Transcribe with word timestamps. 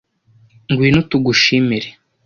ngwino 0.69 1.01
tugushimire 1.09 1.89